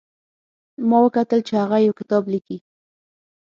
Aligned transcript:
ما 0.89 0.97
وکتل 1.05 1.39
چې 1.47 1.53
هغه 1.61 1.77
یو 1.85 1.97
کتاب 1.99 2.23
لیکي 2.33 2.57